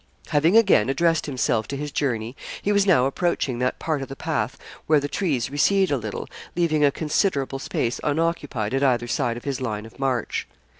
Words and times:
Having 0.29 0.57
again 0.57 0.89
addressed 0.89 1.27
himself 1.27 1.67
to 1.67 1.77
his 1.77 1.91
journey, 1.91 2.35
he 2.59 2.71
was 2.71 2.87
now 2.87 3.05
approaching 3.05 3.59
that 3.59 3.77
part 3.77 4.01
of 4.01 4.07
the 4.09 4.15
path 4.15 4.57
where 4.87 4.99
the 4.99 5.07
trees 5.07 5.51
recede 5.51 5.91
a 5.91 5.97
little, 5.99 6.27
leaving 6.55 6.83
a 6.83 6.89
considerable 6.89 7.59
space 7.59 7.99
unoccupied 8.03 8.73
at 8.73 8.81
either 8.83 9.05
side 9.05 9.37
of 9.37 9.43
his 9.43 9.61
line 9.61 9.85
of 9.85 9.99
march. 9.99 10.47